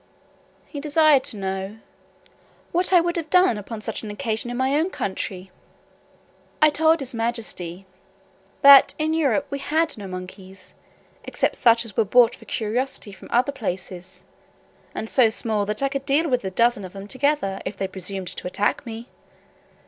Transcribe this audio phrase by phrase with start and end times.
[0.65, 1.77] He desired to know,
[2.71, 5.51] "what I would have done upon such an occasion in my own country."
[6.59, 7.85] I told his majesty,
[8.63, 10.73] "that in Europe we had no monkeys,
[11.23, 14.23] except such as were brought for curiosity from other places,
[14.95, 17.87] and so small, that I could deal with a dozen of them together, if they
[17.87, 19.07] presumed to attack me.